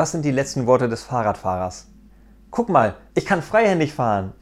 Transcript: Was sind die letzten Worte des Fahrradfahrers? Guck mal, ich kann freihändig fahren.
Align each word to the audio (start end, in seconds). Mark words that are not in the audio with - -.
Was 0.00 0.12
sind 0.12 0.24
die 0.24 0.30
letzten 0.30 0.66
Worte 0.66 0.88
des 0.88 1.02
Fahrradfahrers? 1.02 1.88
Guck 2.50 2.70
mal, 2.70 2.94
ich 3.14 3.26
kann 3.26 3.42
freihändig 3.42 3.92
fahren. 3.92 4.32